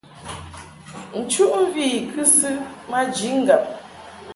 Nchuʼmvi 1.19 1.83
i 1.97 2.01
kɨsɨ 2.11 2.49
maji 2.89 3.29
ŋgab. 3.41 3.63